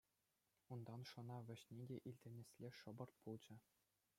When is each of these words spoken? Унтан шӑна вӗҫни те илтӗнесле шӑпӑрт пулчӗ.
Унтан 0.75 1.01
шӑна 1.09 1.37
вӗҫни 1.49 1.85
те 1.91 1.97
илтӗнесле 2.13 2.69
шӑпӑрт 2.79 3.15
пулчӗ. 3.25 3.55